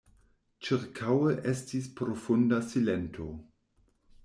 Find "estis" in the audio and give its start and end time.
1.51-1.91